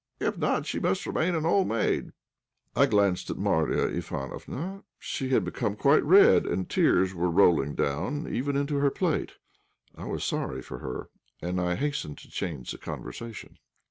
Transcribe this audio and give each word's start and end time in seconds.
If 0.19 0.35
not 0.35 0.65
she 0.65 0.79
must 0.79 1.05
remain 1.05 1.35
an 1.35 1.45
old 1.45 1.67
maid!" 1.67 2.09
I 2.75 2.87
glanced 2.87 3.29
at 3.29 3.37
Marya 3.37 3.87
Ivánofna. 4.01 4.81
She 4.97 5.29
had 5.29 5.45
become 5.45 5.75
quite 5.75 6.03
red, 6.03 6.47
and 6.47 6.67
tears 6.67 7.13
were 7.13 7.29
rolling 7.29 7.75
down, 7.75 8.27
even 8.27 8.55
into 8.57 8.77
her 8.77 8.89
plate. 8.89 9.33
I 9.95 10.05
was 10.05 10.23
sorry 10.23 10.63
for 10.63 10.79
her, 10.79 11.11
and 11.39 11.61
I 11.61 11.75
hastened 11.75 12.17
to 12.17 12.31
change 12.31 12.71
the 12.71 12.79
conversation. 12.79 13.59